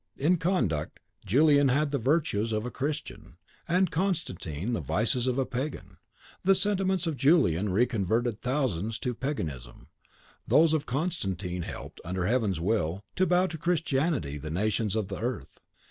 In 0.17 0.37
conduct, 0.37 0.99
Julian 1.27 1.67
had 1.67 1.91
the 1.91 1.99
virtues 1.99 2.51
of 2.51 2.65
a 2.65 2.71
Christian, 2.71 3.37
and 3.67 3.91
Constantine 3.91 4.73
the 4.73 4.81
vices 4.81 5.27
of 5.27 5.37
a 5.37 5.45
Pagan. 5.45 5.97
The 6.43 6.55
sentiments 6.55 7.05
of 7.05 7.15
Julian 7.17 7.71
reconverted 7.71 8.41
thousands 8.41 8.97
to 8.97 9.13
Paganism; 9.13 9.89
those 10.47 10.73
of 10.73 10.87
Constantine 10.87 11.61
helped, 11.61 12.01
under 12.03 12.25
Heaven's 12.25 12.59
will, 12.59 13.03
to 13.15 13.27
bow 13.27 13.45
to 13.45 13.59
Christianity 13.59 14.39
the 14.39 14.49
nations 14.49 14.95
of 14.95 15.07
the 15.07 15.19
earth. 15.19 15.59